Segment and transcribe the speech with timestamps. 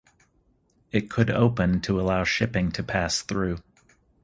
[0.91, 3.59] It could open to allow shipping to pass through.